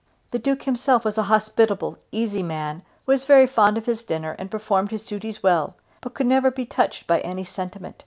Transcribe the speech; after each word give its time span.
The 0.31 0.39
Duke 0.39 0.63
himself 0.63 1.05
was 1.05 1.19
a 1.19 1.29
hospitable, 1.29 1.99
easy 2.11 2.41
man 2.41 2.81
who 3.05 3.11
was 3.11 3.23
very 3.23 3.45
fond 3.45 3.77
of 3.77 3.85
his 3.85 4.01
dinner 4.01 4.35
and 4.39 4.49
performed 4.49 4.89
his 4.89 5.03
duties 5.05 5.43
well; 5.43 5.75
but 6.01 6.15
could 6.15 6.25
never 6.25 6.49
be 6.49 6.65
touched 6.65 7.05
by 7.05 7.19
any 7.19 7.43
sentiment. 7.45 7.97